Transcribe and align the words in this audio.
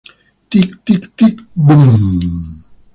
Tick, 0.49 0.71
tick, 0.85 1.03
tick, 1.15 1.37
boom! 1.55 2.63